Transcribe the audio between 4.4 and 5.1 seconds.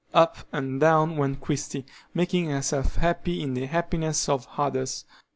others.